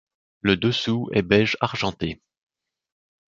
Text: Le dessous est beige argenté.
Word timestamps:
Le 0.41 0.57
dessous 0.57 1.11
est 1.13 1.21
beige 1.21 1.57
argenté. 1.61 2.19